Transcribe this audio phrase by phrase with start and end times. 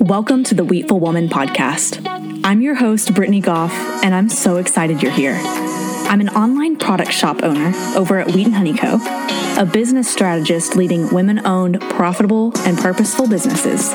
[0.00, 2.06] Welcome to the Wheatful Woman podcast.
[2.44, 3.72] I'm your host, Brittany Goff,
[4.04, 5.38] and I'm so excited you're here.
[5.42, 8.98] I'm an online product shop owner over at Wheat and Honey Co.,
[9.60, 13.90] a business strategist leading women owned, profitable, and purposeful businesses,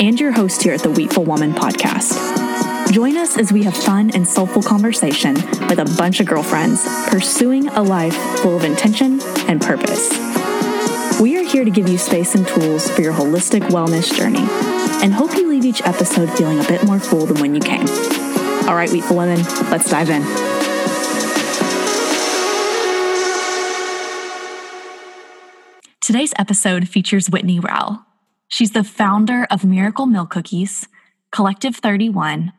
[0.00, 2.92] and your host here at the Wheatful Woman podcast.
[2.92, 5.34] Join us as we have fun and soulful conversation
[5.68, 10.33] with a bunch of girlfriends pursuing a life full of intention and purpose.
[11.24, 14.46] We are here to give you space and tools for your holistic wellness journey
[15.02, 17.88] and hope you leave each episode feeling a bit more full than when you came.
[18.68, 20.22] All right, Wheatful Women, let's dive in.
[26.02, 28.04] Today's episode features Whitney Rowell.
[28.48, 30.86] She's the founder of Miracle Milk Cookies,
[31.32, 32.52] Collective 31,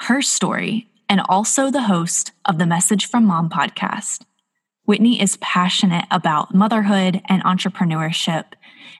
[0.00, 4.26] Her Story, and also the host of the Message from Mom podcast.
[4.86, 8.44] Whitney is passionate about motherhood and entrepreneurship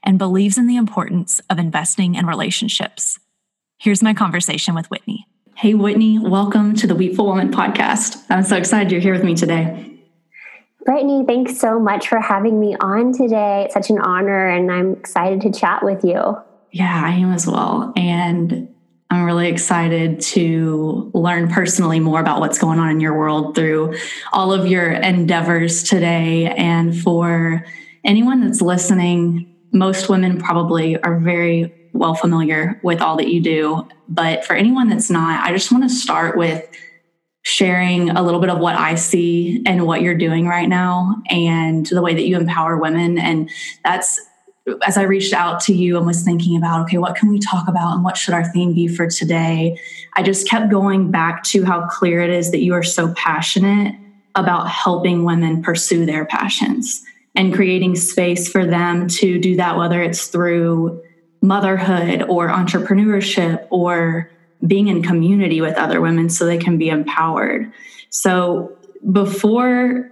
[0.03, 3.19] and believes in the importance of investing in relationships.
[3.77, 5.27] Here's my conversation with Whitney.
[5.55, 8.17] Hey, Whitney, welcome to the Wheatful Woman podcast.
[8.31, 9.99] I'm so excited you're here with me today.
[10.85, 13.65] Brittany, thanks so much for having me on today.
[13.65, 16.35] It's such an honor, and I'm excited to chat with you.
[16.71, 17.93] Yeah, I am as well.
[17.95, 18.74] And
[19.09, 23.95] I'm really excited to learn personally more about what's going on in your world through
[24.33, 26.47] all of your endeavors today.
[26.47, 27.63] And for
[28.03, 33.87] anyone that's listening, most women probably are very well familiar with all that you do.
[34.09, 36.67] But for anyone that's not, I just want to start with
[37.43, 41.85] sharing a little bit of what I see and what you're doing right now and
[41.85, 43.19] the way that you empower women.
[43.19, 43.51] And
[43.83, 44.19] that's
[44.85, 47.67] as I reached out to you and was thinking about, okay, what can we talk
[47.67, 49.79] about and what should our theme be for today?
[50.13, 53.95] I just kept going back to how clear it is that you are so passionate
[54.33, 57.03] about helping women pursue their passions
[57.35, 61.01] and creating space for them to do that, whether it's through
[61.41, 64.31] motherhood or entrepreneurship or
[64.65, 67.71] being in community with other women so they can be empowered.
[68.09, 68.75] So
[69.11, 70.11] before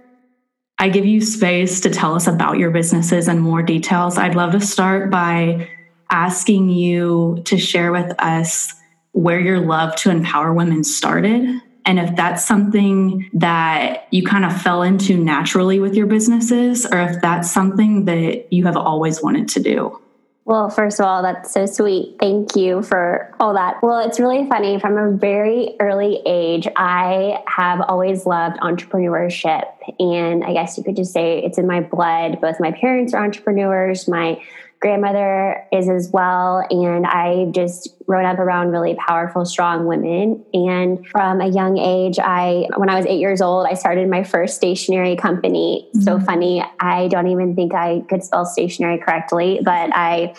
[0.84, 4.52] I give you space to tell us about your businesses and more details, I'd love
[4.52, 5.66] to start by
[6.10, 8.74] asking you to share with us
[9.12, 14.60] where your love to empower women started and if that's something that you kind of
[14.60, 19.48] fell into naturally with your businesses, or if that's something that you have always wanted
[19.48, 20.00] to do.
[20.46, 22.16] Well, first of all, that's so sweet.
[22.20, 23.82] Thank you for all that.
[23.82, 24.78] Well, it's really funny.
[24.78, 29.64] From a very early age, I have always loved entrepreneurship.
[29.98, 32.42] And I guess you could just say it's in my blood.
[32.42, 34.06] Both my parents are entrepreneurs.
[34.06, 34.38] My
[34.84, 36.62] grandmother is as well.
[36.68, 40.44] And I just grown up around really powerful, strong women.
[40.52, 44.24] And from a young age, I, when I was eight years old, I started my
[44.24, 45.88] first stationery company.
[45.88, 46.02] Mm-hmm.
[46.02, 46.62] So funny.
[46.80, 50.34] I don't even think I could spell stationery correctly, but I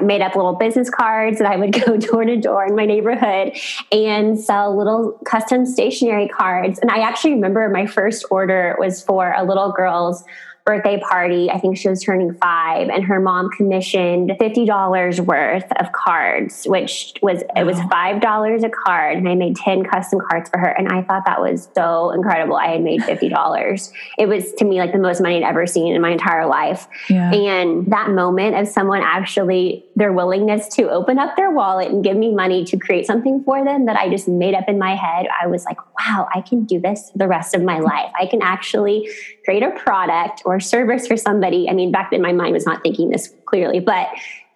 [0.00, 3.52] made up little business cards that I would go door to door in my neighborhood
[3.92, 6.78] and sell little custom stationery cards.
[6.78, 10.24] And I actually remember my first order was for a little girl's
[10.70, 11.50] birthday party.
[11.50, 16.64] I think she was turning five, and her mom commissioned fifty dollars worth of cards,
[16.66, 20.58] which was it was five dollars a card, and I made ten custom cards for
[20.58, 20.68] her.
[20.68, 22.56] And I thought that was so incredible.
[22.56, 23.92] I had made fifty dollars.
[24.16, 26.86] it was to me like the most money I'd ever seen in my entire life.
[27.08, 27.32] Yeah.
[27.32, 32.16] And that moment of someone actually their willingness to open up their wallet and give
[32.16, 35.26] me money to create something for them that I just made up in my head,
[35.42, 38.10] I was like, wow, I can do this the rest of my life.
[38.18, 39.10] I can actually
[39.50, 41.68] create a product or service for somebody.
[41.68, 44.06] I mean, back then my mind was not thinking this clearly, but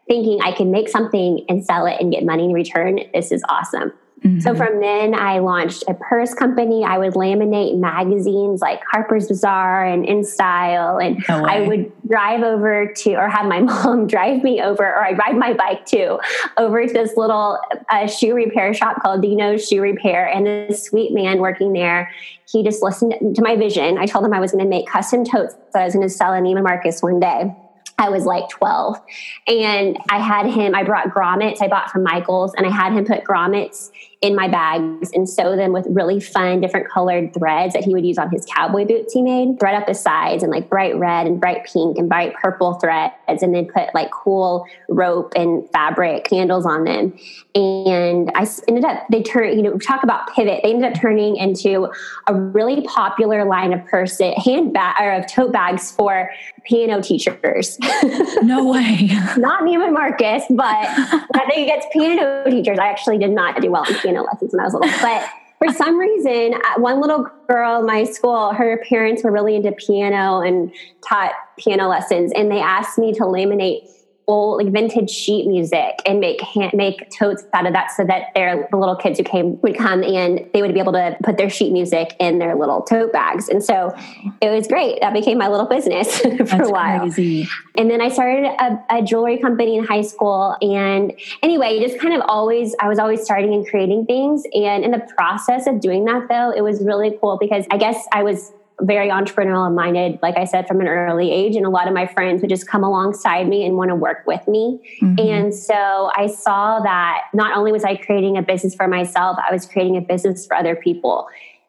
[0.07, 3.01] thinking I can make something and sell it and get money in return.
[3.13, 3.93] This is awesome.
[4.25, 4.41] Mm-hmm.
[4.41, 6.83] So from then, I launched a purse company.
[6.83, 12.91] I would laminate magazines like Harper's Bazaar and InStyle, and no I would drive over
[12.91, 16.19] to, or have my mom drive me over, or I ride my bike too,
[16.57, 17.59] over to this little
[17.91, 20.27] uh, shoe repair shop called Dino's Shoe Repair.
[20.27, 22.11] And this sweet man working there,
[22.49, 23.99] he just listened to my vision.
[23.99, 26.15] I told him I was going to make custom totes that I was going to
[26.15, 27.55] sell in Neiman Marcus one day.
[27.99, 29.01] I was like 12.
[29.47, 33.05] And I had him, I brought grommets I bought from Michael's, and I had him
[33.05, 37.85] put grommets in my bags and sew them with really fun, different colored threads that
[37.85, 39.59] he would use on his cowboy boots he made.
[39.59, 43.43] Thread up the sides and like bright red and bright pink and bright purple threads,
[43.43, 47.17] and then put like cool rope and fabric handles on them.
[47.55, 50.61] And I ended up, they turned, you know, talk about pivot.
[50.63, 51.89] They ended up turning into
[52.27, 56.31] a really popular line of purse, eh, handbag or of tote bags for
[56.65, 57.79] piano teachers.
[58.43, 59.09] no way.
[59.37, 62.79] not Neiman Marcus, but I think it's piano teachers.
[62.79, 65.29] I actually did not do well in piano lessons when I was little, but
[65.59, 69.73] for some reason, uh, one little girl in my school, her parents were really into
[69.73, 70.73] piano and
[71.07, 73.89] taught piano lessons, and they asked me to laminate
[74.27, 78.33] old like vintage sheet music and make hand, make totes out of that so that
[78.35, 81.37] their the little kids who came would come and they would be able to put
[81.37, 83.49] their sheet music in their little tote bags.
[83.49, 83.95] And so
[84.41, 85.01] it was great.
[85.01, 87.01] That became my little business for That's a while.
[87.01, 87.49] crazy.
[87.77, 90.57] and then I started a, a jewelry company in high school.
[90.63, 91.13] And
[91.43, 94.45] anyway just kind of always I was always starting and creating things.
[94.55, 98.07] And in the process of doing that though it was really cool because I guess
[98.13, 101.57] I was very entrepreneurial minded, like I said, from an early age.
[101.57, 104.25] And a lot of my friends would just come alongside me and want to work
[104.27, 104.81] with me.
[105.01, 105.29] Mm-hmm.
[105.29, 109.53] And so I saw that not only was I creating a business for myself, I
[109.53, 111.29] was creating a business for other people.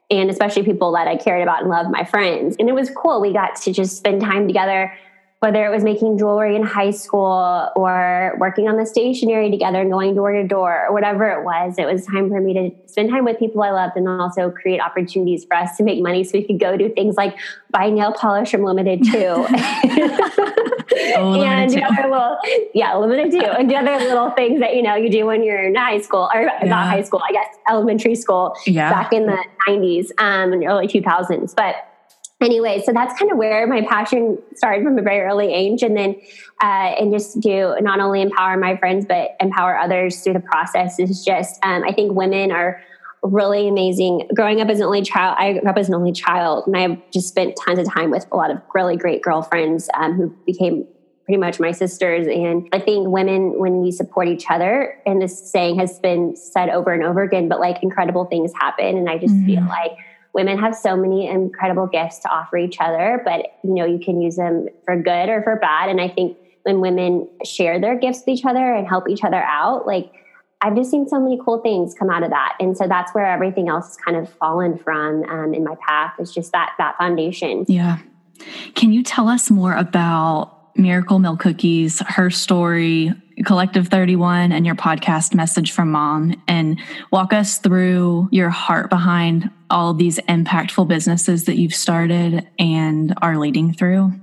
[0.09, 2.55] And especially people that I cared about and loved, my friends.
[2.59, 3.21] And it was cool.
[3.21, 4.93] We got to just spend time together
[5.45, 9.91] whether it was making jewelry in high school or working on the stationery together and
[9.91, 13.11] going door to door or whatever it was, it was time for me to spend
[13.11, 16.31] time with people I loved and also create opportunities for us to make money so
[16.33, 17.37] we could go do things like
[17.69, 19.11] buy nail polish from Limited Too.
[21.15, 21.79] oh, and two.
[21.79, 22.39] other little,
[22.73, 23.45] yeah, Limited Too.
[23.45, 26.27] And the other little things that, you know, you do when you're in high school
[26.33, 26.63] or yeah.
[26.63, 28.89] not high school, I guess, elementary school yeah.
[28.89, 31.53] back in the 90s um, and early 2000s.
[31.55, 31.75] But
[32.41, 35.95] anyway, so that's kind of where my passion started from a very early age, and
[35.95, 36.15] then
[36.61, 40.99] uh, and just do not only empower my friends but empower others through the process
[40.99, 42.81] is just um, I think women are
[43.23, 44.27] really amazing.
[44.35, 47.11] Growing up as an only child, I grew up as an only child, and I've
[47.11, 50.85] just spent tons of time with a lot of really great girlfriends um, who became
[51.25, 52.27] pretty much my sisters.
[52.27, 56.69] And I think women, when we support each other, and this saying has been said
[56.69, 58.95] over and over again, but like incredible things happen.
[58.97, 59.45] And I just mm-hmm.
[59.47, 59.97] feel like
[60.35, 64.21] women have so many incredible gifts to offer each other, but you know, you can
[64.21, 65.89] use them for good or for bad.
[65.89, 69.41] And I think when women share their gifts with each other and help each other
[69.41, 70.11] out, like
[70.61, 72.57] I've just seen so many cool things come out of that.
[72.59, 76.15] And so that's where everything else has kind of fallen from um, in my path.
[76.19, 77.63] It's just that that foundation.
[77.69, 77.99] Yeah.
[78.73, 83.13] Can you tell us more about Miracle Milk Cookies, her story,
[83.45, 86.79] Collective 31, and your podcast, Message from Mom, and
[87.11, 93.37] walk us through your heart behind all these impactful businesses that you've started and are
[93.37, 94.13] leading through?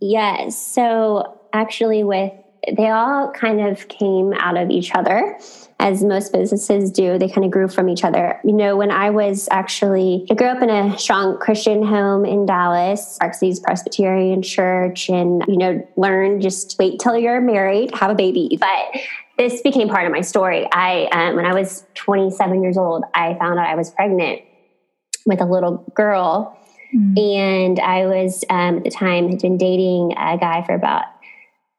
[0.00, 0.60] Yes.
[0.60, 2.32] So, actually, with
[2.76, 5.38] they all kind of came out of each other
[5.78, 7.18] as most businesses do.
[7.18, 8.38] They kind of grew from each other.
[8.44, 12.44] You know, when I was actually, I grew up in a strong Christian home in
[12.44, 18.10] Dallas, Park Cities Presbyterian Church, and, you know, learned just wait till you're married, have
[18.10, 18.58] a baby.
[18.60, 19.00] But
[19.38, 20.68] this became part of my story.
[20.70, 24.42] I, um, when I was 27 years old, I found out I was pregnant
[25.26, 26.56] with a little girl.
[26.94, 27.18] Mm-hmm.
[27.18, 31.04] And I was, um, at the time, had been dating a guy for about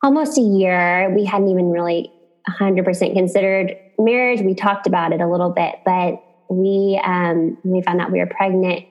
[0.04, 1.14] almost a year.
[1.14, 2.12] We hadn't even really
[2.50, 4.42] 100% considered marriage.
[4.42, 8.28] We talked about it a little bit, but we um, we found out we were
[8.28, 8.86] pregnant.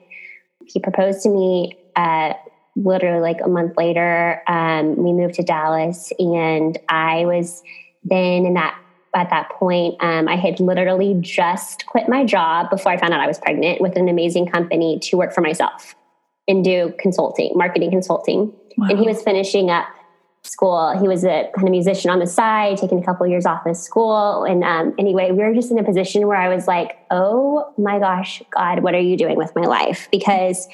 [0.65, 2.33] He proposed to me uh,
[2.75, 4.41] literally like a month later.
[4.47, 7.61] Um, we moved to Dallas, and I was
[8.03, 8.80] then in that
[9.15, 9.95] at that point.
[10.01, 13.81] Um, I had literally just quit my job before I found out I was pregnant
[13.81, 15.95] with an amazing company to work for myself
[16.47, 18.53] and do consulting, marketing consulting.
[18.77, 18.87] Wow.
[18.89, 19.87] And he was finishing up
[20.43, 20.97] school.
[20.99, 23.65] He was a kind of musician on the side, taking a couple of years off
[23.65, 24.43] of school.
[24.43, 27.99] And um, anyway, we were just in a position where I was like, oh my
[27.99, 30.07] gosh, God, what are you doing with my life?
[30.11, 30.67] Because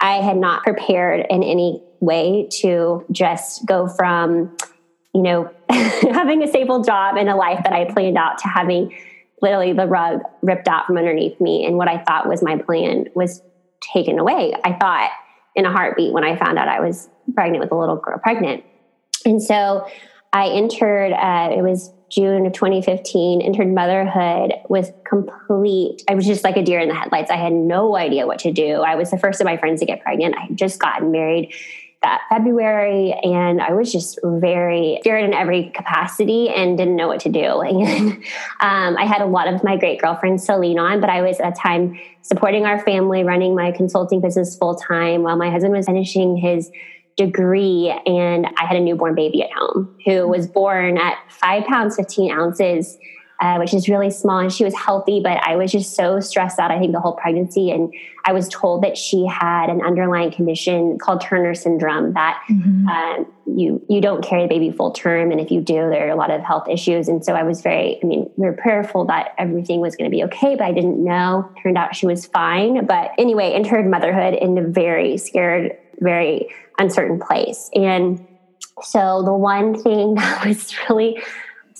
[0.00, 4.56] I had not prepared in any way to just go from,
[5.14, 8.96] you know, having a stable job and a life that I planned out to having
[9.40, 11.66] literally the rug ripped out from underneath me.
[11.66, 13.42] And what I thought was my plan was
[13.80, 14.54] taken away.
[14.64, 15.10] I thought
[15.54, 18.64] in a heartbeat when I found out I was pregnant with a little girl, pregnant.
[19.26, 19.86] And so
[20.32, 26.44] I entered, uh, it was June of 2015, entered motherhood with complete, I was just
[26.44, 27.30] like a deer in the headlights.
[27.30, 28.76] I had no idea what to do.
[28.76, 30.36] I was the first of my friends to get pregnant.
[30.36, 31.54] I had just gotten married
[32.02, 37.20] that February and I was just very scared in every capacity and didn't know what
[37.20, 37.62] to do.
[37.72, 38.12] And
[38.60, 41.40] um, I had a lot of my great girlfriends to lean on, but I was
[41.40, 45.74] at a time supporting our family, running my consulting business full time while my husband
[45.74, 46.70] was finishing his
[47.16, 51.96] degree and I had a newborn baby at home who was born at five pounds,
[51.96, 52.98] 15 ounces,
[53.42, 54.38] uh, which is really small.
[54.38, 57.14] And she was healthy, but I was just so stressed out, I think, the whole
[57.14, 57.72] pregnancy.
[57.72, 57.92] And
[58.24, 62.86] I was told that she had an underlying condition called Turner syndrome that mm-hmm.
[62.86, 65.32] uh, you, you don't carry the baby full term.
[65.32, 67.08] And if you do, there are a lot of health issues.
[67.08, 70.16] And so I was very, I mean, we were prayerful that everything was going to
[70.16, 71.50] be okay, but I didn't know.
[71.60, 72.86] Turned out she was fine.
[72.86, 77.70] But anyway, entered motherhood in a very scared, very uncertain place.
[77.74, 78.24] And
[78.82, 81.20] so the one thing that was really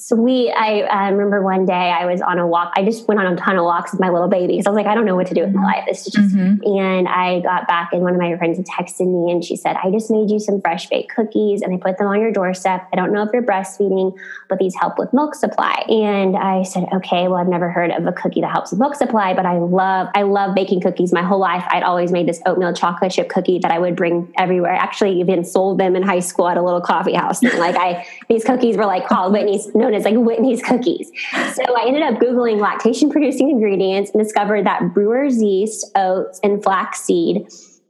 [0.06, 0.52] sweet.
[0.52, 2.72] I uh, remember one day I was on a walk.
[2.76, 4.76] I just went on a ton of walks with my little baby because I was
[4.76, 5.84] like, I don't know what to do with my life.
[5.88, 6.64] This is just, mm-hmm.
[6.64, 9.90] and I got back and one of my friends texted me and she said, I
[9.90, 12.88] just made you some fresh baked cookies and I put them on your doorstep.
[12.92, 14.16] I don't know if you're breastfeeding,
[14.48, 15.84] but these help with milk supply.
[15.88, 18.94] And I said, okay, well, I've never heard of a cookie that helps with milk
[18.94, 21.12] supply, but I love, I love baking cookies.
[21.12, 24.32] My whole life, I'd always made this oatmeal chocolate chip cookie that I would bring
[24.36, 24.72] everywhere.
[24.72, 27.42] Actually, even sold them in high school at a little coffee house.
[27.42, 31.10] And like I, these cookies were like called Whitney's, known as like Whitney's cookies.
[31.52, 36.62] So I ended up Googling lactation producing ingredients and discovered that brewer's yeast, oats, and
[36.62, 37.46] flaxseed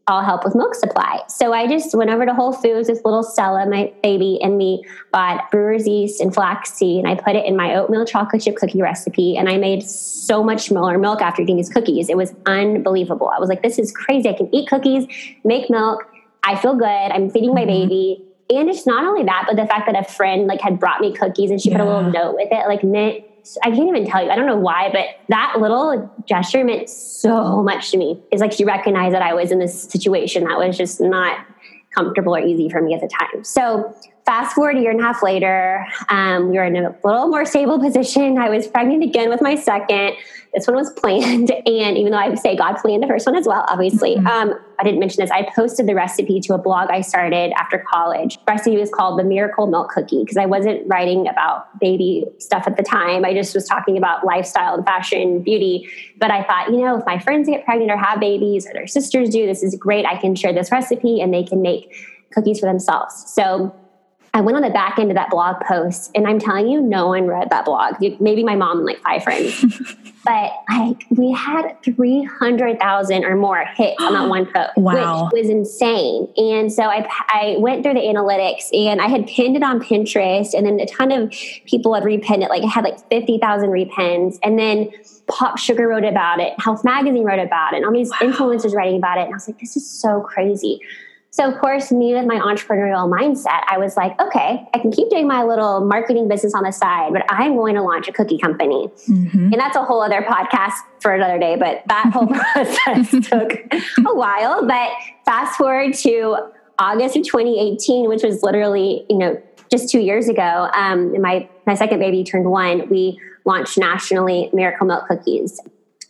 [0.08, 1.20] all help with milk supply.
[1.28, 4.84] So I just went over to Whole Foods with little Stella, my baby, and we
[5.12, 8.82] bought brewer's yeast and flaxseed, and I put it in my oatmeal chocolate chip cookie
[8.82, 9.36] recipe.
[9.36, 12.08] And I made so much more milk after eating these cookies.
[12.08, 13.28] It was unbelievable.
[13.28, 14.28] I was like, this is crazy.
[14.28, 15.06] I can eat cookies,
[15.44, 16.04] make milk.
[16.42, 16.84] I feel good.
[16.86, 17.88] I'm feeding my mm-hmm.
[17.88, 18.24] baby
[18.56, 21.12] and it's not only that, but the fact that a friend like had brought me
[21.12, 21.78] cookies and she yeah.
[21.78, 23.24] put a little note with it, like meant
[23.62, 24.30] I can't even tell you.
[24.30, 28.22] I don't know why, but that little gesture meant so much to me.
[28.30, 31.44] It's like she recognized that I was in this situation that was just not
[31.94, 33.44] comfortable or easy for me at the time.
[33.44, 33.94] So
[34.24, 37.44] fast forward a year and a half later, um, we were in a little more
[37.44, 38.38] stable position.
[38.38, 40.14] I was pregnant again with my second.
[40.54, 41.50] This one was planned.
[41.72, 44.26] And even though I would say God planned the first one as well, obviously, mm-hmm.
[44.26, 45.30] um, I didn't mention this.
[45.30, 48.36] I posted the recipe to a blog I started after college.
[48.36, 52.64] The recipe was called the Miracle Milk Cookie because I wasn't writing about baby stuff
[52.66, 53.24] at the time.
[53.24, 55.88] I just was talking about lifestyle and fashion, beauty.
[56.18, 58.86] But I thought, you know, if my friends get pregnant or have babies or their
[58.86, 60.04] sisters do, this is great.
[60.04, 61.94] I can share this recipe and they can make
[62.32, 63.32] cookies for themselves.
[63.32, 63.74] So
[64.34, 67.08] I went on the back end of that blog post, and I'm telling you, no
[67.08, 67.96] one read that blog.
[68.00, 69.62] Maybe my mom and like five friends.
[70.24, 75.24] but like we had 300,000 or more hits on that one post, wow.
[75.24, 76.32] which was insane.
[76.38, 80.54] And so I, I went through the analytics and I had pinned it on Pinterest,
[80.54, 81.30] and then a ton of
[81.66, 82.48] people had repinned it.
[82.48, 84.38] Like I had like 50,000 repins.
[84.42, 84.90] And then
[85.26, 88.18] Pop Sugar wrote about it, Health Magazine wrote about it, and all these wow.
[88.22, 89.24] influencers writing about it.
[89.24, 90.80] And I was like, this is so crazy.
[91.34, 95.08] So, of course, me with my entrepreneurial mindset, I was like, okay, I can keep
[95.08, 98.36] doing my little marketing business on the side, but I'm going to launch a cookie
[98.36, 98.90] company.
[99.08, 99.44] Mm-hmm.
[99.44, 103.52] And that's a whole other podcast for another day, but that whole process took
[104.06, 104.66] a while.
[104.66, 104.90] But
[105.24, 106.36] fast forward to
[106.78, 111.74] August of 2018, which was literally, you know, just two years ago, um, my, my
[111.74, 115.58] second baby turned one, we launched nationally Miracle Milk Cookies.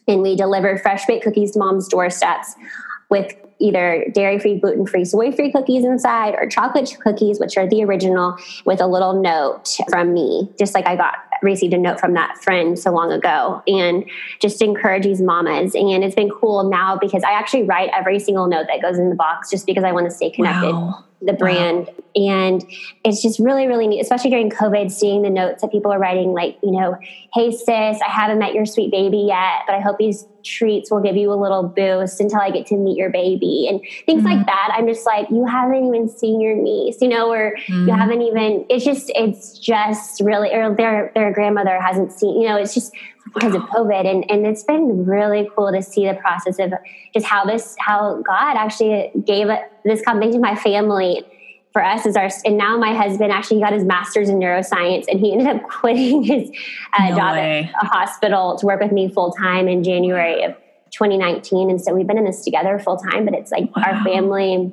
[0.08, 2.56] And we delivered fresh baked cookies to mom's doorsteps
[3.08, 7.68] with either dairy free, gluten free, soy free cookies inside or chocolate cookies, which are
[7.68, 11.98] the original, with a little note from me, just like I got received a note
[11.98, 14.04] from that friend so long ago and
[14.40, 15.74] just encourage these mamas.
[15.74, 19.08] And it's been cool now because I actually write every single note that goes in
[19.08, 20.72] the box just because I want to stay connected.
[20.72, 21.86] Wow the brand.
[21.86, 21.94] Wow.
[22.14, 22.64] And
[23.04, 26.32] it's just really, really neat, especially during COVID, seeing the notes that people are writing,
[26.32, 26.98] like, you know,
[27.32, 31.00] hey, sis, I haven't met your sweet baby yet, but I hope these treats will
[31.00, 34.38] give you a little boost until I get to meet your baby and things mm-hmm.
[34.38, 34.70] like that.
[34.74, 37.88] I'm just like, you haven't even seen your niece, you know, or mm-hmm.
[37.88, 42.48] you haven't even, it's just, it's just really, or their, their grandmother hasn't seen, you
[42.48, 42.92] know, it's just
[43.34, 44.06] because of COVID.
[44.06, 46.72] And, and it's been really cool to see the process of
[47.14, 49.48] just how this, how God actually gave
[49.84, 51.24] this company to my family
[51.72, 55.18] for us is our, and now my husband actually got his master's in neuroscience and
[55.18, 56.50] he ended up quitting his
[56.98, 57.70] uh, no job way.
[57.74, 60.54] at a hospital to work with me full time in January of
[60.90, 61.70] 2019.
[61.70, 63.82] And so we've been in this together full time, but it's like wow.
[63.86, 64.72] our family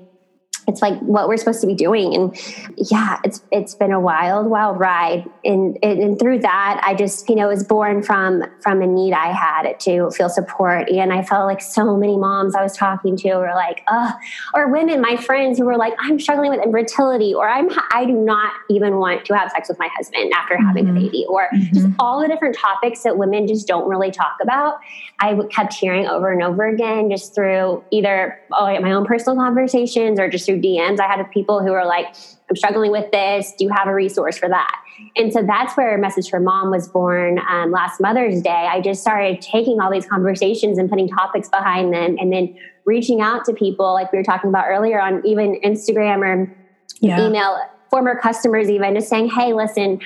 [0.69, 2.37] it's like what we're supposed to be doing and
[2.77, 7.35] yeah it's it's been a wild wild ride and, and, through that i just you
[7.35, 11.47] know was born from from a need i had to feel support and i felt
[11.47, 14.13] like so many moms i was talking to were like oh
[14.53, 18.13] or women my friends who were like i'm struggling with infertility or i'm i do
[18.13, 20.67] not even want to have sex with my husband after mm-hmm.
[20.67, 21.03] having a mm-hmm.
[21.03, 21.73] baby or mm-hmm.
[21.73, 24.79] just all the different topics that women just don't really talk about
[25.19, 30.19] i kept hearing over and over again just through either oh, my own personal conversations
[30.19, 30.99] or just through DMs.
[30.99, 32.07] I had people who were like,
[32.49, 33.53] I'm struggling with this.
[33.57, 34.73] Do you have a resource for that?
[35.15, 38.67] And so that's where Message for Mom was born um, last Mother's Day.
[38.69, 43.21] I just started taking all these conversations and putting topics behind them and then reaching
[43.21, 46.55] out to people like we were talking about earlier on even Instagram or
[47.01, 47.25] yeah.
[47.25, 47.57] email,
[47.89, 50.01] former customers even, just saying, hey, listen,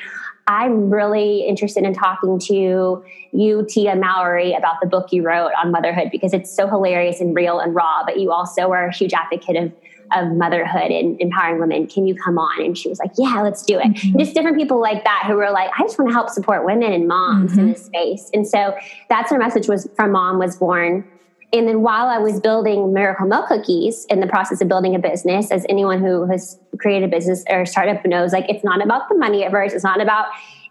[0.48, 5.72] I'm really interested in talking to you, Tia Mowry, about the book you wrote on
[5.72, 9.14] motherhood because it's so hilarious and real and raw, but you also are a huge
[9.14, 9.72] advocate of
[10.16, 11.88] of motherhood and empowering women.
[11.88, 12.64] Can you come on?
[12.64, 13.86] And she was like, Yeah, let's do it.
[13.94, 14.20] Mm-hmm.
[14.20, 16.92] just different people like that who were like, I just want to help support women
[16.92, 17.60] and moms mm-hmm.
[17.60, 18.30] in this space.
[18.34, 18.76] And so
[19.10, 21.06] that's her message was from mom was born.
[21.52, 25.00] And then while I was building Miracle Milk Cookies in the process of building a
[25.00, 29.08] business, as anyone who has created a business or startup knows, like it's not about
[29.08, 29.76] the money at first.
[29.76, 30.26] It's not about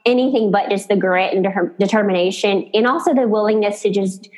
[0.04, 4.28] anything but just the grit and de- determination and also the willingness to just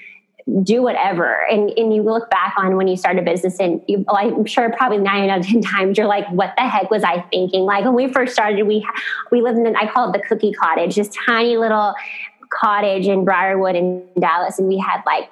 [0.63, 1.39] do whatever.
[1.51, 4.71] And, and you look back on when you start a business and you, I'm sure
[4.71, 7.63] probably nine out of 10 times you're like, what the heck was I thinking?
[7.63, 8.87] Like when we first started, we,
[9.31, 11.95] we lived in, I call it the cookie cottage, this tiny little
[12.51, 14.59] cottage in Briarwood in Dallas.
[14.59, 15.31] And we had like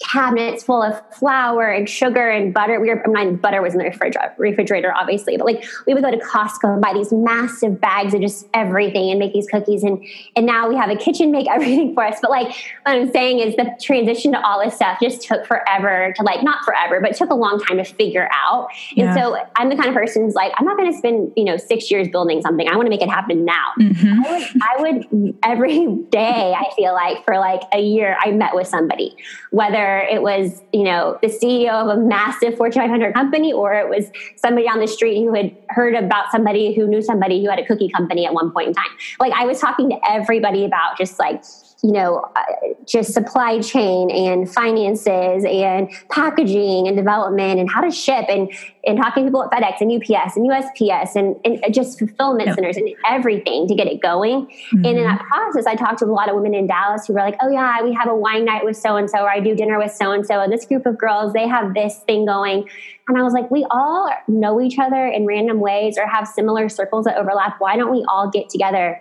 [0.00, 2.80] cabinets full of flour and sugar and butter.
[2.80, 6.02] We were, I mean, butter was in the refrigerator, refrigerator, obviously, but like we would
[6.02, 9.82] go to Costco and buy these massive bags of just everything and make these cookies.
[9.82, 10.02] And
[10.36, 12.18] and now we have a kitchen make everything for us.
[12.22, 16.14] But like what I'm saying is the transition to all this stuff just took forever
[16.16, 18.68] to like not forever, but took a long time to figure out.
[18.94, 19.12] Yeah.
[19.12, 21.44] And so I'm the kind of person who's like, I'm not going to spend you
[21.44, 22.66] know six years building something.
[22.68, 23.72] I want to make it happen now.
[23.78, 24.22] Mm-hmm.
[24.62, 26.54] I, would, I would every day.
[26.56, 29.14] I feel like for like a year, I met with somebody,
[29.50, 33.88] whether it was, you know, the CEO of a massive Fortune 500 company, or it
[33.88, 37.58] was somebody on the street who had heard about somebody who knew somebody who had
[37.58, 38.90] a cookie company at one point in time.
[39.18, 41.42] Like I was talking to everybody about just like
[41.82, 42.42] you know, uh,
[42.86, 48.52] just supply chain and finances and packaging and development and how to ship and,
[48.84, 52.76] and talking to people at FedEx and UPS and USPS and, and just fulfillment centers
[52.76, 54.46] and everything to get it going.
[54.46, 54.76] Mm-hmm.
[54.76, 55.16] And in mm-hmm.
[55.16, 57.48] that process, I talked to a lot of women in Dallas who were like, oh,
[57.48, 59.92] yeah, we have a wine night with so and so, or I do dinner with
[59.92, 60.40] so and so.
[60.40, 62.68] And this group of girls, they have this thing going.
[63.08, 66.68] And I was like, we all know each other in random ways or have similar
[66.68, 67.56] circles that overlap.
[67.58, 69.00] Why don't we all get together?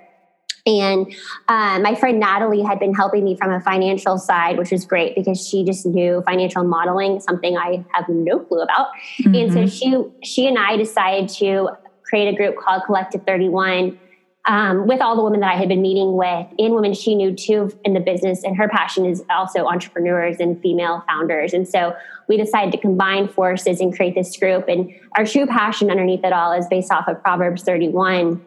[0.66, 1.14] And
[1.48, 5.16] uh, my friend Natalie had been helping me from a financial side, which was great
[5.16, 8.88] because she just knew financial modeling, something I have no clue about.
[9.20, 9.36] Mm-hmm.
[9.36, 10.12] And so mm-hmm.
[10.22, 11.70] she she and I decided to
[12.04, 14.00] create a group called Collective 31
[14.46, 17.36] um, with all the women that I had been meeting with and women she knew
[17.36, 18.44] too in the business.
[18.44, 21.54] And her passion is also entrepreneurs and female founders.
[21.54, 21.96] And so
[22.28, 24.68] we decided to combine forces and create this group.
[24.68, 28.44] And our true passion underneath it all is based off of Proverbs 31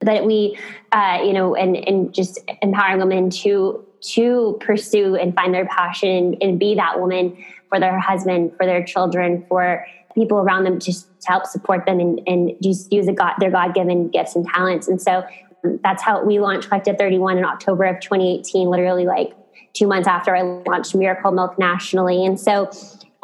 [0.00, 0.58] that we,
[0.92, 6.36] uh, you know, and and just empowering women to to pursue and find their passion
[6.40, 7.36] and be that woman
[7.68, 11.98] for their husband, for their children, for people around them, just to help support them
[12.00, 14.88] and, and just use God, their God given gifts and talents.
[14.88, 15.24] And so
[15.64, 19.34] um, that's how we launched Collective 31 in October of 2018, literally like
[19.72, 22.24] two months after I launched Miracle Milk nationally.
[22.24, 22.70] And so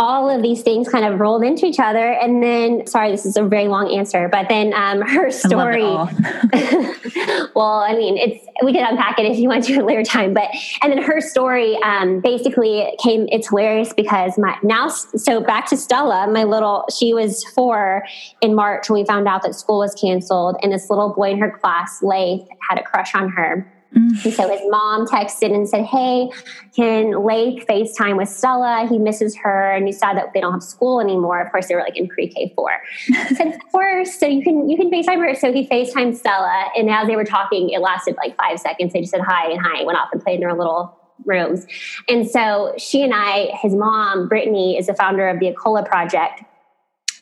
[0.01, 2.13] all of these things kind of rolled into each other.
[2.13, 5.83] And then, sorry, this is a very long answer, but then um, her story.
[7.55, 10.03] well, I mean, it's we can unpack it if you want to at a later
[10.03, 10.33] time.
[10.33, 10.49] But
[10.83, 13.29] and then her story um, basically came.
[13.31, 16.87] It's hilarious because my now so back to Stella, my little.
[16.99, 18.05] She was four
[18.41, 21.39] in March when we found out that school was canceled, and this little boy in
[21.39, 24.29] her class, Laith, had a crush on her Mm-hmm.
[24.29, 26.31] And so his mom texted and said, Hey,
[26.75, 28.87] can Laith FaceTime with Stella?
[28.89, 31.41] He misses her and he saw that they don't have school anymore.
[31.41, 32.71] Of course, they were like in pre-K four.
[33.37, 34.15] Said, Of course.
[34.19, 35.35] So you can you can FaceTime her.
[35.35, 36.67] So he FaceTimed Stella.
[36.77, 38.93] And as they were talking, it lasted like five seconds.
[38.93, 41.67] They just said hi and hi, and went off and played in their little rooms.
[42.09, 46.43] And so she and I, his mom, Brittany, is the founder of the Akola Project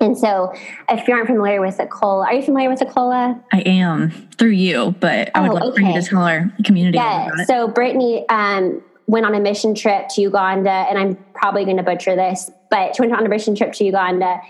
[0.01, 0.53] and so,
[0.89, 3.41] if you aren't familiar with Akola, are you familiar with Akola?
[3.53, 5.83] I am through you, but I would oh, love okay.
[5.83, 7.31] for you to tell our community yeah.
[7.47, 11.83] So, Brittany um, went on a mission trip to Uganda, and I'm probably going to
[11.83, 14.41] butcher this, but she went on a mission trip to Uganda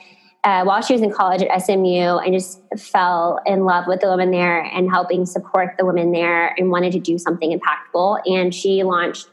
[0.44, 4.08] uh, while she was in college at SMU and just fell in love with the
[4.08, 8.20] women there and helping support the women there and wanted to do something impactful.
[8.26, 9.28] And she launched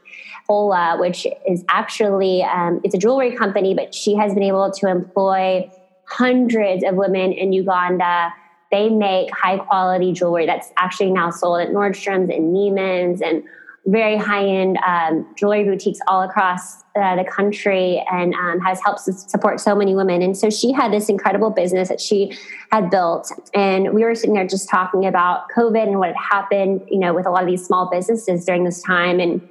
[0.49, 4.89] Ola, which is actually um, it's a jewelry company, but she has been able to
[4.89, 5.69] employ
[6.07, 8.33] hundreds of women in Uganda.
[8.71, 13.43] They make high quality jewelry that's actually now sold at Nordstrom's and Neiman's and
[13.87, 19.01] very high end um, jewelry boutiques all across uh, the country and um, has helped
[19.01, 20.21] support so many women.
[20.21, 22.35] And so she had this incredible business that she
[22.71, 23.31] had built.
[23.53, 27.13] And we were sitting there just talking about COVID and what had happened, you know,
[27.13, 29.19] with a lot of these small businesses during this time.
[29.19, 29.47] And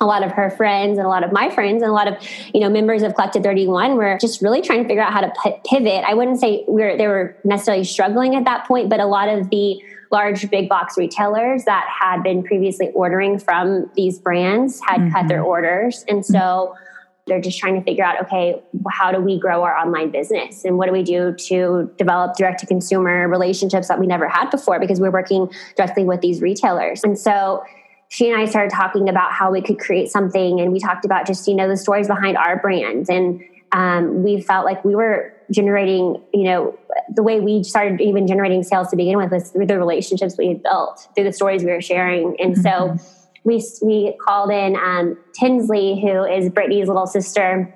[0.00, 2.14] a lot of her friends and a lot of my friends and a lot of
[2.52, 5.32] you know members of collective 31 were just really trying to figure out how to
[5.64, 9.06] pivot i wouldn't say we are they were necessarily struggling at that point but a
[9.06, 9.80] lot of the
[10.12, 15.12] large big box retailers that had been previously ordering from these brands had mm-hmm.
[15.12, 16.82] cut their orders and so mm-hmm.
[17.26, 20.76] they're just trying to figure out okay how do we grow our online business and
[20.76, 24.78] what do we do to develop direct to consumer relationships that we never had before
[24.78, 27.64] because we're working directly with these retailers and so
[28.08, 31.26] she and I started talking about how we could create something, and we talked about
[31.26, 33.42] just you know the stories behind our brand, and
[33.72, 36.78] um, we felt like we were generating, you know,
[37.14, 40.48] the way we started even generating sales to begin with was through the relationships we
[40.48, 42.96] had built, through the stories we were sharing, and mm-hmm.
[42.98, 43.04] so
[43.44, 47.72] we we called in um, Tinsley, who is Brittany's little sister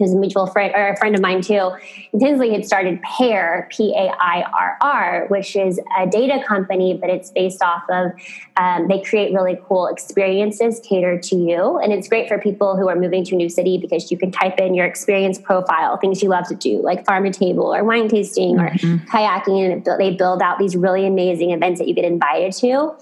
[0.00, 1.70] who's a mutual friend or a friend of mine too.
[2.18, 7.10] Tinsley had started Pairr, P A I R R, which is a data company, but
[7.10, 8.10] it's based off of,
[8.56, 11.78] um, they create really cool experiences catered to you.
[11.78, 14.32] And it's great for people who are moving to a new city because you can
[14.32, 17.84] type in your experience profile, things you love to do, like farm to table or
[17.84, 18.94] wine tasting mm-hmm.
[18.94, 19.70] or kayaking.
[19.70, 22.96] And they build out these really amazing events that you get invited to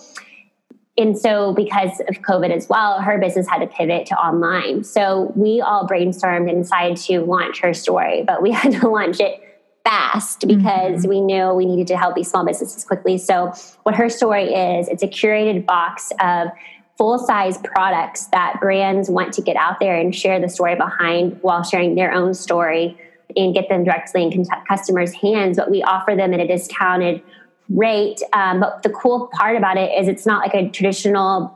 [0.98, 4.84] and so because of covid as well her business had to pivot to online.
[4.84, 9.20] So we all brainstormed and decided to launch her story but we had to launch
[9.20, 9.40] it
[9.88, 11.08] fast because mm-hmm.
[11.08, 13.16] we knew we needed to help these small businesses quickly.
[13.16, 13.52] So
[13.84, 16.48] what her story is it's a curated box of
[16.98, 21.38] full size products that brands want to get out there and share the story behind
[21.42, 22.98] while sharing their own story
[23.36, 25.56] and get them directly in customers hands.
[25.56, 27.22] But we offer them at a discounted
[27.68, 28.20] rate.
[28.32, 31.54] Um, but the cool part about it is it's not like a traditional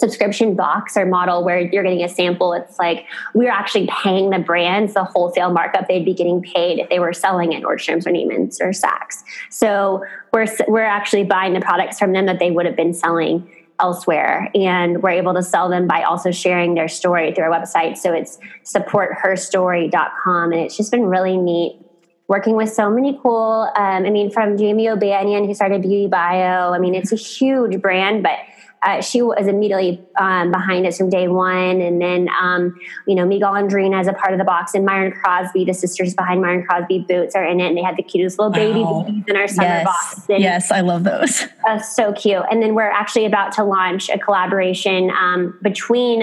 [0.00, 2.54] subscription box or model where you're getting a sample.
[2.54, 6.88] It's like we're actually paying the brands the wholesale markup they'd be getting paid if
[6.88, 9.22] they were selling at Nordstrom's or Neiman's or Saks.
[9.50, 13.48] So we're we're actually buying the products from them that they would have been selling
[13.78, 17.96] elsewhere and we're able to sell them by also sharing their story through our website
[17.96, 21.80] so it's supportherstory.com and it's just been really neat
[22.30, 26.72] working with so many cool, um, I mean, from Jamie O'Banion, who started Beauty Bio.
[26.72, 28.38] I mean, it's a huge brand, but
[28.84, 31.80] uh, she was immediately um, behind us from day one.
[31.80, 35.10] And then, um, you know, Miguel Andrina as a part of the box, and Miron
[35.10, 37.66] Crosby, the sisters behind Miron Crosby Boots, are in it.
[37.66, 39.06] And they had the cutest little baby wow.
[39.26, 39.84] in our summer yes.
[39.84, 40.28] box.
[40.28, 41.42] And, yes, I love those.
[41.66, 42.44] Uh, so cute.
[42.48, 46.22] And then we're actually about to launch a collaboration um, between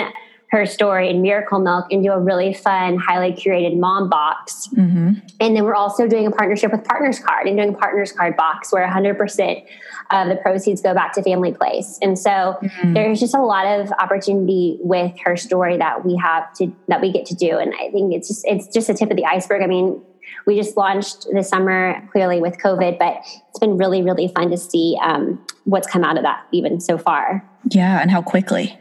[0.49, 4.67] her story in Miracle Milk into a really fun, highly curated mom box.
[4.67, 5.13] Mm-hmm.
[5.41, 8.38] And then we're also doing a partnership with Partners Card and doing a Partners Card
[8.38, 9.65] box where 100%
[10.12, 11.99] of the proceeds go back to Family Place.
[12.01, 12.93] And so mm-hmm.
[12.93, 17.12] there's just a lot of opportunity with her story that we have to that we
[17.12, 17.57] get to do.
[17.57, 19.62] And I think it's just it's just a tip of the iceberg.
[19.62, 20.01] I mean,
[20.45, 23.17] we just launched this summer clearly with COVID, but
[23.49, 26.97] it's been really, really fun to see um, what's come out of that even so
[26.97, 27.43] far.
[27.69, 28.77] Yeah, and how quickly.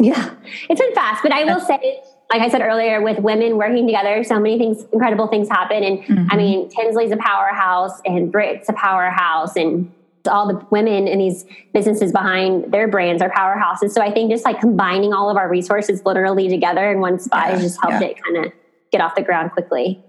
[0.00, 0.34] Yeah,
[0.68, 4.22] it's been fast, but I will say, like I said earlier, with women working together,
[4.22, 5.82] so many things, incredible things happen.
[5.82, 6.26] And mm-hmm.
[6.30, 9.92] I mean, Tinsley's a powerhouse, and Brit's a powerhouse, and
[10.30, 13.90] all the women in these businesses behind their brands are powerhouses.
[13.90, 17.46] So I think just like combining all of our resources literally together in one spot
[17.46, 18.08] yeah, has just helped yeah.
[18.08, 18.52] it kind of
[18.92, 20.04] get off the ground quickly.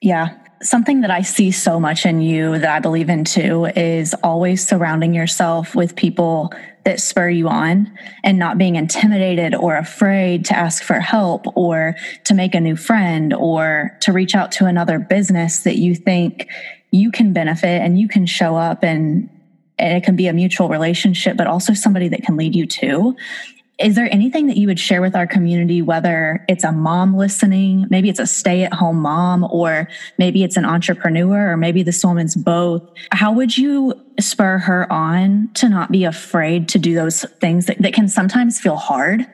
[0.00, 0.38] Yeah.
[0.62, 4.66] Something that I see so much in you that I believe in too is always
[4.66, 6.52] surrounding yourself with people
[6.84, 7.90] that spur you on
[8.24, 12.76] and not being intimidated or afraid to ask for help or to make a new
[12.76, 16.48] friend or to reach out to another business that you think
[16.90, 19.28] you can benefit and you can show up and
[19.78, 23.16] and it can be a mutual relationship, but also somebody that can lead you too.
[23.78, 27.86] Is there anything that you would share with our community, whether it's a mom listening,
[27.90, 32.04] maybe it's a stay at home mom, or maybe it's an entrepreneur, or maybe this
[32.04, 32.82] woman's both?
[33.10, 37.78] How would you spur her on to not be afraid to do those things that,
[37.78, 39.26] that can sometimes feel hard?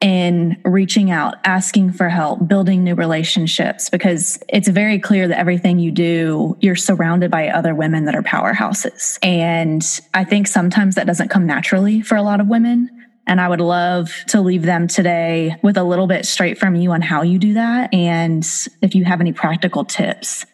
[0.00, 5.78] in reaching out, asking for help, building new relationships, because it's very clear that everything
[5.78, 9.18] you do, you're surrounded by other women that are powerhouses.
[9.22, 12.90] And I think sometimes that doesn't come naturally for a lot of women.
[13.26, 16.92] And I would love to leave them today with a little bit straight from you
[16.92, 18.46] on how you do that and
[18.82, 20.46] if you have any practical tips.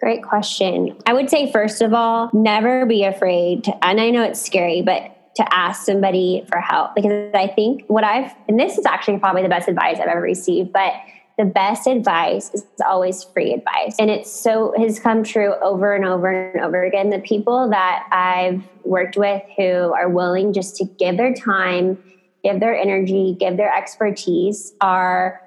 [0.00, 0.98] Great question.
[1.06, 3.64] I would say, first of all, never be afraid.
[3.64, 7.84] To, and I know it's scary, but to ask somebody for help because I think
[7.88, 10.92] what I've, and this is actually probably the best advice I've ever received, but
[11.36, 13.96] the best advice is always free advice.
[13.98, 17.10] And it's so has come true over and over and over again.
[17.10, 21.98] The people that I've worked with who are willing just to give their time,
[22.44, 25.40] give their energy, give their expertise are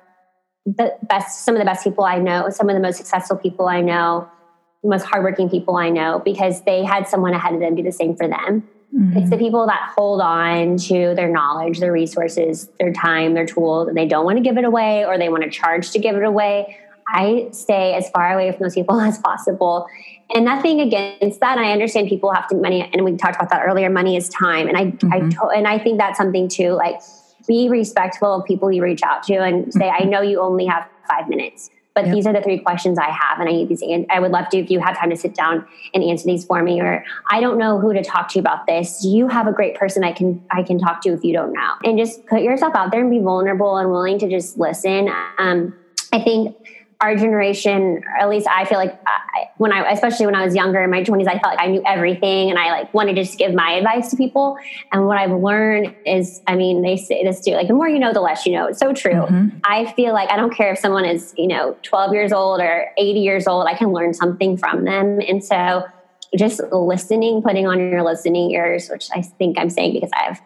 [0.65, 3.69] the best, some of the best people I know, some of the most successful people
[3.69, 4.29] I know,
[4.83, 8.17] most hardworking people I know, because they had someone ahead of them do the same
[8.17, 8.67] for them.
[8.95, 9.17] Mm-hmm.
[9.17, 13.87] It's the people that hold on to their knowledge, their resources, their time, their tools,
[13.87, 16.15] and they don't want to give it away or they want to charge to give
[16.15, 16.77] it away.
[17.09, 19.87] I stay as far away from those people as possible.
[20.33, 21.57] And nothing against that.
[21.57, 23.89] I understand people have to money, and we talked about that earlier.
[23.89, 25.13] Money is time, and I, mm-hmm.
[25.13, 26.71] I to, and I think that's something too.
[26.71, 26.99] Like,
[27.47, 30.03] be respectful of people you reach out to, and say, mm-hmm.
[30.03, 32.13] "I know you only have five minutes." But yep.
[32.13, 33.81] these are the three questions I have, and I need these.
[33.81, 36.45] And I would love to if you have time to sit down and answer these
[36.45, 36.79] for me.
[36.79, 39.03] Or I don't know who to talk to about this.
[39.03, 41.71] You have a great person I can I can talk to if you don't know?
[41.83, 45.09] And just put yourself out there and be vulnerable and willing to just listen.
[45.39, 45.73] Um,
[46.13, 46.55] I think
[46.99, 50.55] our generation, or at least I feel like I, when I, especially when I was
[50.55, 53.23] younger in my 20s, I felt like I knew everything and I like wanted to
[53.23, 54.57] just give my advice to people.
[54.91, 57.99] And what I've learned is, I mean, they say this too, like the more you
[57.99, 58.67] know, the less you know.
[58.67, 59.11] It's so true.
[59.11, 59.59] Mm-hmm.
[59.63, 62.87] I feel like I don't care if someone is, you know, 12 years old or
[62.97, 65.19] 80 years old, I can learn something from them.
[65.27, 65.85] And so
[66.35, 70.41] just listening, putting on your listening ears, which I think I'm saying because I have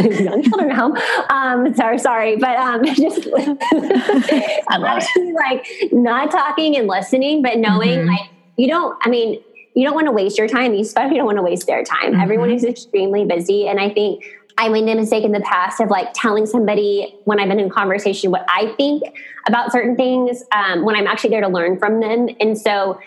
[0.00, 0.96] young children at home.
[1.30, 5.34] Um, sorry, sorry, but um, just it.
[5.34, 8.08] like not talking and listening, but knowing mm-hmm.
[8.08, 8.98] like you don't.
[9.02, 9.42] I mean,
[9.74, 10.74] you don't want to waste your time.
[10.74, 12.12] You especially don't want to waste their time.
[12.12, 12.20] Mm-hmm.
[12.20, 14.24] Everyone is extremely busy, and I think
[14.58, 17.68] I made a mistake in the past of like telling somebody when I've been in
[17.68, 19.02] conversation what I think
[19.46, 22.28] about certain things um, when I'm actually there to learn from them.
[22.40, 22.98] And so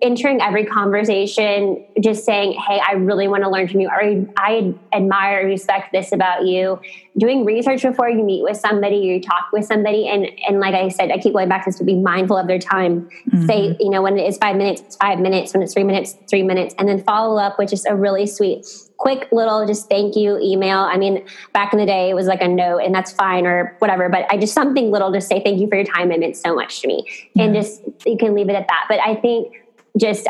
[0.00, 3.88] entering every conversation just saying hey i really want to learn from you.
[3.88, 4.02] Or
[4.36, 6.80] i admire and respect this about you.
[7.18, 10.88] Doing research before you meet with somebody you talk with somebody and and like i
[10.88, 13.08] said i keep going back to this to be mindful of their time.
[13.30, 13.46] Mm-hmm.
[13.46, 15.52] say you know when it is five minutes it's five minutes.
[15.54, 16.74] When it's three minutes three minutes.
[16.78, 18.66] And then follow up with just a really sweet
[19.02, 20.78] quick little just thank you email.
[20.78, 23.74] I mean, back in the day, it was like a note, and that's fine or
[23.80, 24.08] whatever.
[24.08, 26.12] But I just something little to say thank you for your time.
[26.12, 27.44] It meant so much to me, yeah.
[27.44, 28.84] and just you can leave it at that.
[28.88, 29.54] But I think
[29.98, 30.28] just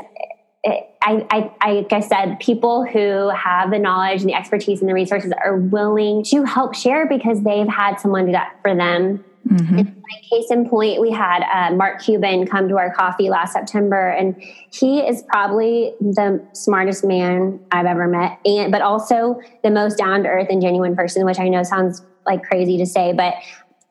[0.64, 4.80] eh, I, I, I, like I said, people who have the knowledge and the expertise
[4.80, 8.74] and the resources are willing to help share because they've had someone do that for
[8.74, 9.22] them.
[9.48, 9.76] Mm-hmm.
[10.30, 14.40] case in point, we had uh, Mark Cuban come to our coffee last September, and
[14.70, 20.22] he is probably the smartest man I've ever met, and but also the most down
[20.22, 23.34] to earth and genuine person, which I know sounds like crazy to say, but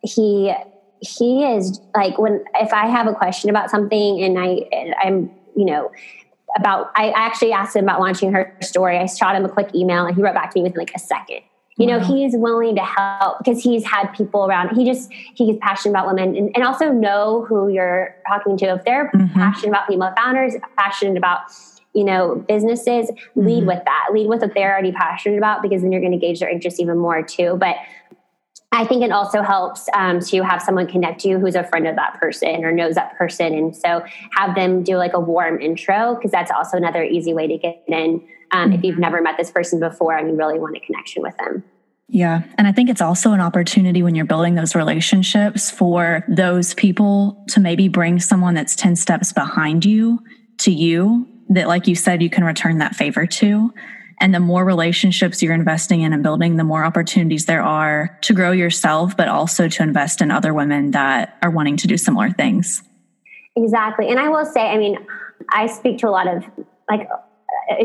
[0.03, 0.53] he
[1.01, 5.31] he is like when if I have a question about something and I and I'm
[5.55, 5.91] you know,
[6.57, 8.97] about I actually asked him about launching her story.
[8.97, 10.99] I shot him a quick email and he wrote back to me within like a
[10.99, 11.41] second.
[11.81, 14.75] You know, he's willing to help because he's had people around.
[14.75, 18.65] He just he's passionate about women and, and also know who you're talking to.
[18.75, 19.33] If they're mm-hmm.
[19.33, 21.41] passionate about female founders, passionate about
[21.93, 23.67] you know businesses, lead mm-hmm.
[23.67, 24.09] with that.
[24.13, 26.79] Lead with what they're already passionate about because then you're going to gauge their interest
[26.79, 27.57] even more too.
[27.59, 27.77] But
[28.71, 31.95] I think it also helps um, to have someone connect you who's a friend of
[31.97, 33.53] that person or knows that person.
[33.53, 37.47] And so have them do like a warm intro, because that's also another easy way
[37.47, 38.73] to get in um, mm-hmm.
[38.73, 41.63] if you've never met this person before and you really want a connection with them.
[42.07, 42.43] Yeah.
[42.57, 47.45] And I think it's also an opportunity when you're building those relationships for those people
[47.49, 50.19] to maybe bring someone that's 10 steps behind you
[50.59, 53.73] to you that, like you said, you can return that favor to.
[54.19, 58.33] And the more relationships you're investing in and building, the more opportunities there are to
[58.33, 62.29] grow yourself, but also to invest in other women that are wanting to do similar
[62.29, 62.83] things.
[63.55, 64.09] Exactly.
[64.09, 64.97] And I will say, I mean,
[65.49, 66.43] I speak to a lot of
[66.89, 67.07] like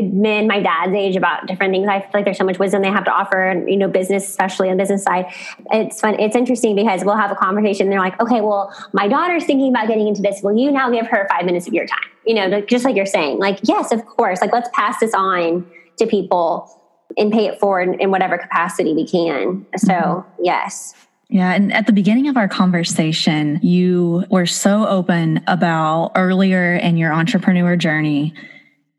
[0.01, 1.87] men my dad's age about different things.
[1.87, 4.27] I feel like there's so much wisdom they have to offer, and you know, business,
[4.27, 5.25] especially on the business side.
[5.71, 6.19] It's fun.
[6.19, 7.89] It's interesting because we'll have a conversation.
[7.89, 10.41] they're like, okay, well, my daughter's thinking about getting into this.
[10.41, 11.99] Will you now give her five minutes of your time?
[12.25, 14.41] You know, just like you're saying, like, yes, of course.
[14.41, 15.65] Like, let's pass this on
[15.97, 16.73] to people
[17.17, 19.65] and pay it forward in whatever capacity we can.
[19.77, 20.43] So, mm-hmm.
[20.43, 20.93] yes.
[21.29, 21.53] Yeah.
[21.53, 27.11] And at the beginning of our conversation, you were so open about earlier in your
[27.11, 28.33] entrepreneur journey.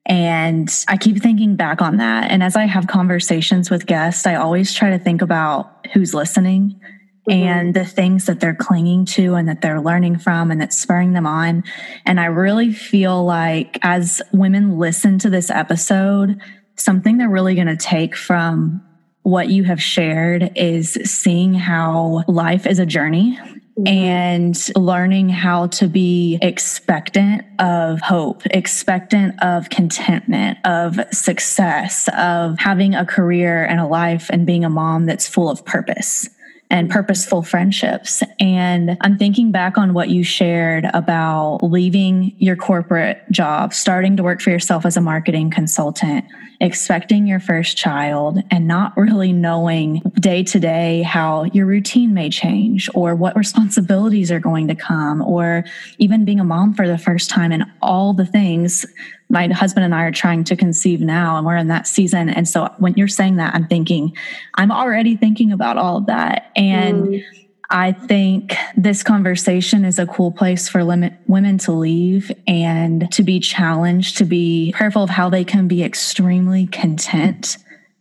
[0.09, 2.31] And I keep thinking back on that.
[2.31, 6.81] And as I have conversations with guests, I always try to think about who's listening
[7.29, 7.31] mm-hmm.
[7.31, 11.13] and the things that they're clinging to and that they're learning from and that's spurring
[11.13, 11.63] them on.
[12.07, 16.41] And I really feel like as women listen to this episode,
[16.77, 18.83] something they're really going to take from
[19.23, 23.39] what you have shared is seeing how life is a journey.
[23.79, 23.87] Mm-hmm.
[23.87, 32.97] and learning how to be expectant of hope, expectant of contentment, of success, of having
[32.97, 36.29] a career and a life and being a mom that's full of purpose
[36.71, 38.23] and purposeful friendships.
[38.39, 44.23] And I'm thinking back on what you shared about leaving your corporate job, starting to
[44.23, 46.27] work for yourself as a marketing consultant,
[46.61, 52.29] expecting your first child, and not really knowing day to day how your routine may
[52.29, 55.65] change or what responsibilities are going to come, or
[55.99, 58.85] even being a mom for the first time and all the things
[59.29, 62.29] my husband and I are trying to conceive now, and we're in that season.
[62.29, 64.17] And so when you're saying that, I'm thinking,
[64.55, 66.51] I'm already thinking about all of that.
[66.57, 67.25] And mm.
[67.71, 73.23] I think this conversation is a cool place for limit, women to leave and to
[73.23, 77.59] be challenged, to be careful of how they can be extremely content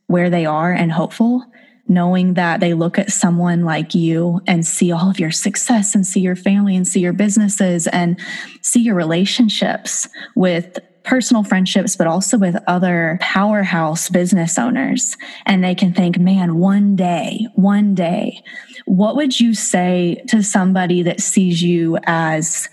[0.07, 1.45] where they are and hopeful
[1.89, 6.05] knowing that they look at someone like you and see all of your success and
[6.05, 8.19] see your family and see your businesses and
[8.61, 15.15] see your relationships with personal friendships, but also with other powerhouse business owners.
[15.45, 18.43] And they can think, man, one day, one day,
[18.85, 22.67] what would you say to somebody that sees you as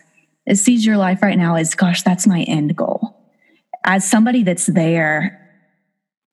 [0.52, 3.16] sees your life right now as, gosh, that's my end goal.
[3.84, 5.40] As somebody that's there,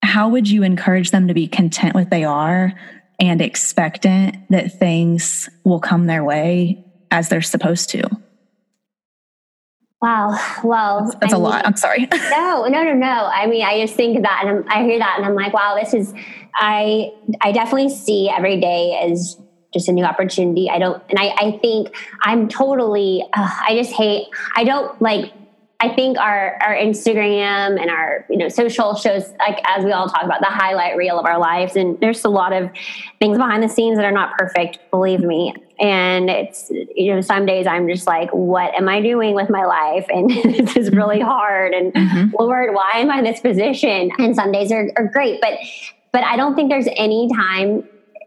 [0.02, 2.74] how would you encourage them to be content with they are
[3.20, 8.04] and expectant that things will come their way as they're supposed to?
[10.02, 10.36] Wow.
[10.64, 11.66] Well, that's, that's a mean, lot.
[11.66, 12.08] I'm sorry.
[12.14, 13.30] no, no, no, no.
[13.32, 15.78] I mean, I just think that, and I'm, I hear that, and I'm like, wow,
[15.80, 16.14] this is.
[16.54, 19.38] I I definitely see every day as
[19.74, 20.70] just a new opportunity.
[20.70, 23.24] I don't, and I I think I'm totally.
[23.34, 24.28] Uh, I just hate.
[24.56, 25.32] I don't like
[25.82, 30.08] I think our our Instagram and our you know social shows like as we all
[30.08, 31.76] talk about the highlight reel of our lives.
[31.76, 32.70] And there's a lot of
[33.20, 35.56] things behind the scenes that are not perfect believe me.
[35.80, 39.66] And it's you know some days I'm just like what am I doing with my
[39.66, 40.06] life?
[40.10, 41.28] And this is really mm-hmm.
[41.28, 41.74] hard.
[41.74, 42.36] And mm-hmm.
[42.40, 44.12] Lord why am I in this position?
[44.20, 45.42] And some days are, are great.
[45.42, 45.58] But
[46.12, 47.84] but I don't think there's any time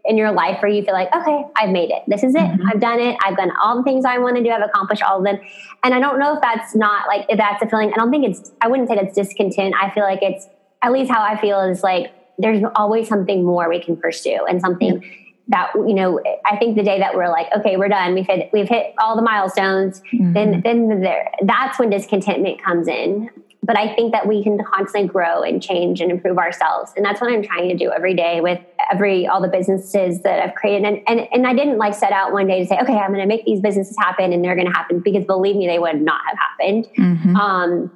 [0.07, 2.03] in your life where you feel like, okay, I've made it.
[2.07, 2.39] This is it.
[2.39, 2.67] Mm-hmm.
[2.67, 3.17] I've done it.
[3.23, 4.49] I've done all the things I want to do.
[4.49, 5.39] I've accomplished all of them.
[5.83, 7.91] And I don't know if that's not like, if that's a feeling.
[7.93, 9.75] I don't think it's, I wouldn't say that's discontent.
[9.81, 10.47] I feel like it's,
[10.81, 14.61] at least how I feel is like, there's always something more we can pursue and
[14.61, 15.03] something
[15.47, 18.13] that, you know, I think the day that we're like, okay, we're done.
[18.13, 20.01] We've hit, we've hit all the milestones.
[20.13, 20.33] Mm-hmm.
[20.33, 23.29] Then, then there, that's when discontentment comes in
[23.65, 26.91] but I think that we can constantly grow and change and improve ourselves.
[26.95, 28.59] And that's what I'm trying to do every day with
[28.91, 30.85] every all the businesses that I've created.
[30.85, 33.25] And and, and I didn't like set out one day to say, okay, I'm gonna
[33.25, 36.37] make these businesses happen and they're gonna happen because believe me, they would not have
[36.37, 36.87] happened.
[36.97, 37.35] Mm-hmm.
[37.35, 37.91] Um,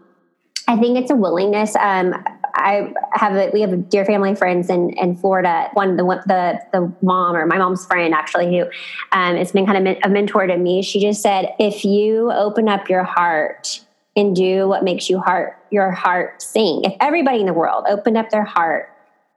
[0.67, 1.75] I think it's a willingness.
[1.75, 2.13] Um,
[2.53, 5.69] I have a, we have dear family friends in, in Florida.
[5.73, 8.65] One the the the mom or my mom's friend actually who
[9.11, 10.81] um, has been kind of a mentor to me.
[10.81, 13.81] She just said, if you open up your heart
[14.19, 16.81] and do what makes you heart your heart sing.
[16.83, 18.89] If everybody in the world opened up their heart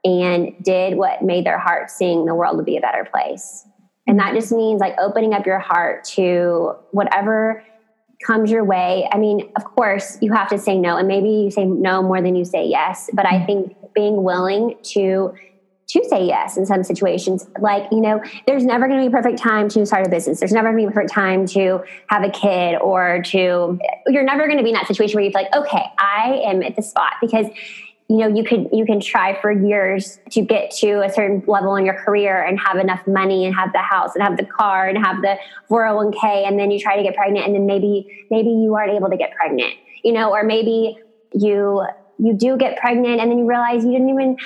[0.03, 3.65] and did what made their heart sing, the world would be a better place.
[4.07, 7.63] And that just means like opening up your heart to whatever
[8.25, 9.07] comes your way.
[9.11, 12.21] I mean, of course, you have to say no, and maybe you say no more
[12.21, 13.09] than you say yes.
[13.13, 13.45] But I mm-hmm.
[13.45, 15.33] think being willing to
[15.87, 17.47] to say yes in some situations.
[17.59, 20.39] Like, you know, there's never going to be a perfect time to start a business.
[20.39, 24.23] There's never going to be a perfect time to have a kid or to, you're
[24.23, 26.75] never going to be in that situation where you feel like, okay, I am at
[26.75, 27.47] the spot because
[28.09, 31.75] you know you could you can try for years to get to a certain level
[31.75, 34.87] in your career and have enough money and have the house and have the car
[34.87, 35.37] and have the
[35.69, 39.09] 401k and then you try to get pregnant and then maybe maybe you aren't able
[39.09, 40.97] to get pregnant you know or maybe
[41.33, 41.83] you
[42.19, 44.37] you do get pregnant and then you realize you didn't even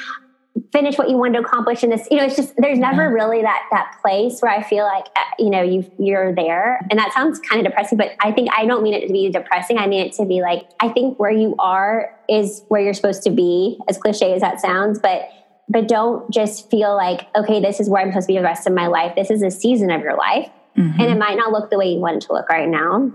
[0.71, 3.41] finish what you wanted to accomplish in this you know it's just there's never really
[3.41, 6.79] that that place where i feel like uh, you know you you're there.
[6.89, 9.29] And that sounds kind of depressing but i think i don't mean it to be
[9.29, 9.77] depressing.
[9.77, 13.23] I mean it to be like i think where you are is where you're supposed
[13.23, 15.29] to be as cliche as that sounds but
[15.69, 18.67] but don't just feel like okay this is where i'm supposed to be the rest
[18.67, 19.15] of my life.
[19.15, 20.49] This is a season of your life.
[20.77, 21.01] Mm-hmm.
[21.01, 23.11] and it might not look the way you want it to look right now.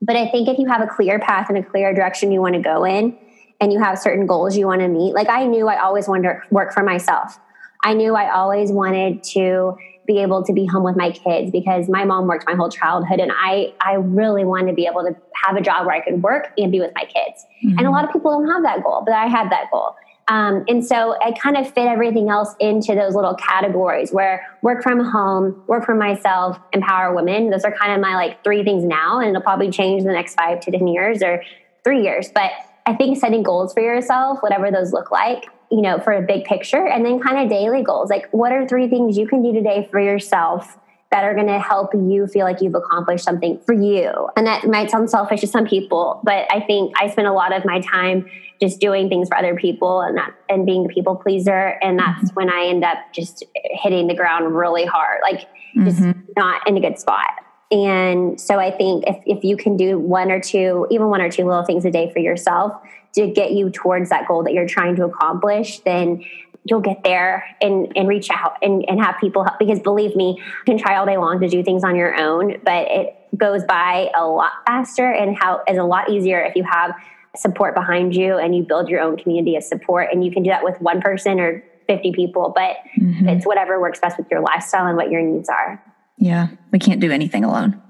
[0.00, 2.54] But i think if you have a clear path and a clear direction you want
[2.54, 3.18] to go in
[3.62, 5.14] and you have certain goals you want to meet.
[5.14, 7.38] Like I knew I always wanted to work for myself.
[7.84, 11.88] I knew I always wanted to be able to be home with my kids because
[11.88, 15.16] my mom worked my whole childhood and I I really wanted to be able to
[15.44, 17.46] have a job where I could work and be with my kids.
[17.64, 17.78] Mm-hmm.
[17.78, 19.94] And a lot of people don't have that goal, but I had that goal.
[20.26, 24.82] Um, and so I kind of fit everything else into those little categories where work
[24.82, 27.50] from home, work for myself, empower women.
[27.50, 30.12] Those are kind of my like three things now, and it'll probably change in the
[30.12, 31.42] next five to 10 years or
[31.84, 32.30] three years.
[32.32, 32.50] But
[32.86, 36.44] I think setting goals for yourself, whatever those look like, you know, for a big
[36.44, 38.10] picture, and then kind of daily goals.
[38.10, 40.78] Like, what are three things you can do today for yourself
[41.10, 44.28] that are going to help you feel like you've accomplished something for you?
[44.36, 47.56] And that might sound selfish to some people, but I think I spend a lot
[47.56, 48.26] of my time
[48.62, 52.30] just doing things for other people and that and being the people pleaser and that's
[52.30, 52.34] mm-hmm.
[52.34, 56.20] when I end up just hitting the ground really hard like just mm-hmm.
[56.36, 57.26] not in a good spot
[57.72, 61.30] and so I think if, if you can do one or two, even one or
[61.30, 62.74] two little things a day for yourself
[63.14, 66.22] to get you towards that goal that you're trying to accomplish, then
[66.64, 69.58] you'll get there and, and reach out and, and have people help.
[69.58, 72.58] Because believe me, you can try all day long to do things on your own,
[72.62, 76.64] but it goes by a lot faster and how is a lot easier if you
[76.64, 76.94] have
[77.34, 80.08] support behind you and you build your own community of support.
[80.12, 83.28] And you can do that with one person or 50 people, but mm-hmm.
[83.30, 85.82] it's whatever works best with your lifestyle and what your needs are.
[86.18, 87.80] Yeah, we can't do anything alone.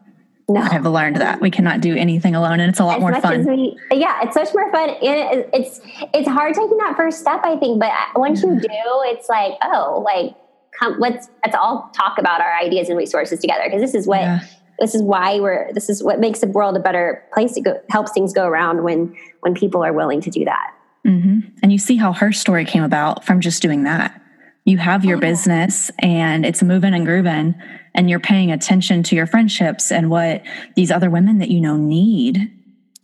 [0.48, 0.60] No.
[0.60, 3.44] I've learned that we cannot do anything alone, and it's a lot as more fun.
[3.46, 5.80] We, yeah, it's much more fun, and it's
[6.12, 7.80] it's hard taking that first step, I think.
[7.80, 10.34] But once you do, it's like, oh, like
[10.78, 14.20] come, let's let's all talk about our ideas and resources together because this is what
[14.20, 14.40] yeah.
[14.78, 17.80] this is why we're this is what makes the world a better place to go.
[17.88, 20.74] Helps things go around when when people are willing to do that.
[21.06, 21.40] Mm-hmm.
[21.62, 24.20] And you see how her story came about from just doing that
[24.64, 27.54] You have your oh, business and it's moving and grooving,
[27.94, 30.42] and you're paying attention to your friendships and what
[30.76, 32.50] these other women that you know need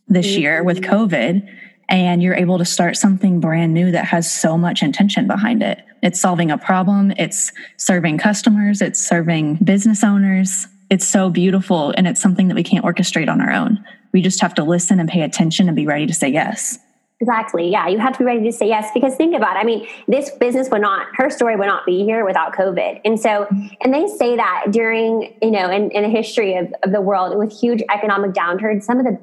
[0.07, 0.41] this mm-hmm.
[0.41, 1.55] year with COVID.
[1.91, 5.83] And you're able to start something brand new that has so much intention behind it.
[6.03, 10.67] It's solving a problem, it's serving customers, it's serving business owners.
[10.91, 13.85] It's so beautiful, and it's something that we can't orchestrate on our own.
[14.13, 16.79] We just have to listen and pay attention and be ready to say yes.
[17.21, 17.69] Exactly.
[17.69, 17.89] Yeah.
[17.89, 19.59] You have to be ready to say yes because think about it.
[19.59, 23.01] I mean, this business would not, her story would not be here without COVID.
[23.05, 23.49] And so,
[23.83, 27.37] and they say that during, you know, in, in the history of, of the world
[27.37, 29.19] with huge economic downturns, some of the,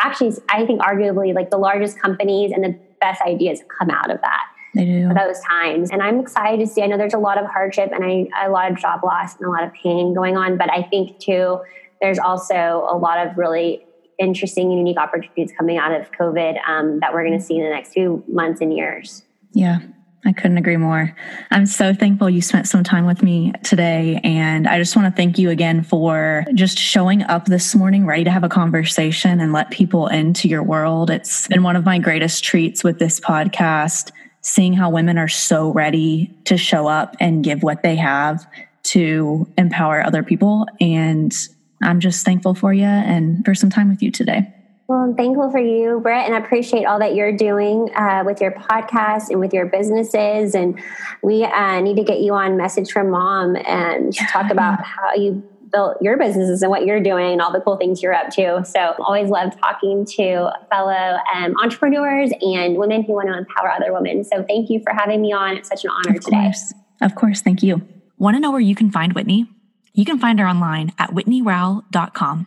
[0.00, 4.20] actually, I think arguably like the largest companies and the best ideas come out of
[4.20, 4.46] that.
[4.72, 5.12] They do.
[5.12, 5.90] Those times.
[5.90, 8.50] And I'm excited to see, I know there's a lot of hardship and I, a
[8.50, 11.58] lot of job loss and a lot of pain going on, but I think too,
[12.00, 13.84] there's also a lot of really
[14.20, 17.64] interesting and unique opportunities coming out of COVID um, that we're going to see in
[17.64, 19.24] the next few months and years.
[19.52, 19.80] Yeah.
[20.24, 21.16] I couldn't agree more.
[21.50, 24.20] I'm so thankful you spent some time with me today.
[24.22, 28.24] And I just want to thank you again for just showing up this morning, ready
[28.24, 31.08] to have a conversation and let people into your world.
[31.08, 34.10] It's been one of my greatest treats with this podcast,
[34.42, 38.46] seeing how women are so ready to show up and give what they have
[38.82, 40.66] to empower other people.
[40.80, 41.34] And
[41.82, 44.52] I'm just thankful for you and for some time with you today.
[44.90, 48.40] Well, I'm thankful for you, Brett, and I appreciate all that you're doing uh, with
[48.40, 50.56] your podcast and with your businesses.
[50.56, 50.80] And
[51.22, 55.14] we uh, need to get you on Message from Mom and yeah, talk about how
[55.14, 58.30] you built your businesses and what you're doing and all the cool things you're up
[58.30, 58.64] to.
[58.64, 63.92] So, always love talking to fellow um, entrepreneurs and women who want to empower other
[63.92, 64.24] women.
[64.24, 65.56] So, thank you for having me on.
[65.56, 66.42] It's such an honor of today.
[66.42, 66.74] Course.
[67.00, 67.42] Of course.
[67.42, 67.86] Thank you.
[68.18, 69.48] Want to know where you can find Whitney?
[69.92, 72.46] You can find her online at whitneyrowell.com,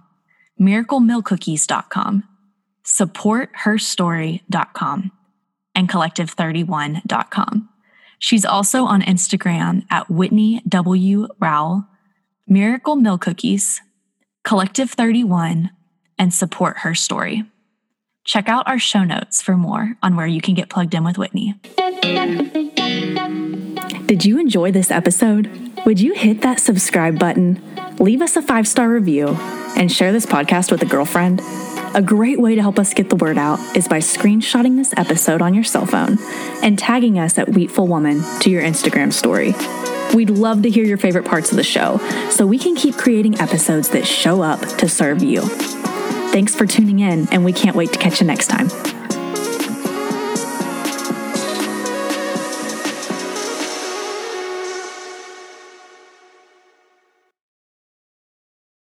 [0.59, 2.23] miraclemilkcookies.com,
[2.85, 5.11] supportherstory.com,
[5.75, 7.69] and collective31.com.
[8.19, 11.27] She's also on Instagram at Whitney W.
[11.39, 11.87] Rowell,
[12.47, 13.81] Miracle Milk Cookies,
[14.43, 15.71] Collective 31,
[16.17, 17.43] and Support Her Story.
[18.23, 21.17] Check out our show notes for more on where you can get plugged in with
[21.17, 21.55] Whitney.
[24.05, 25.62] Did you enjoy this episode?
[25.85, 27.61] Would you hit that subscribe button,
[27.99, 29.35] leave us a five star review,
[29.75, 31.41] and share this podcast with a girlfriend?
[31.93, 35.41] A great way to help us get the word out is by screenshotting this episode
[35.41, 36.17] on your cell phone
[36.63, 39.53] and tagging us at Wheatful Woman to your Instagram story.
[40.15, 41.97] We'd love to hear your favorite parts of the show
[42.29, 45.41] so we can keep creating episodes that show up to serve you.
[46.31, 48.69] Thanks for tuning in, and we can't wait to catch you next time.